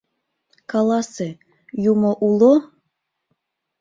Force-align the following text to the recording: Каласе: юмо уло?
Каласе: 0.71 1.29
юмо 1.91 2.11
уло? 2.27 2.53